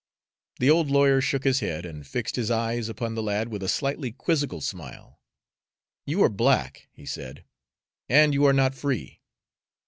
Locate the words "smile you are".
4.59-6.29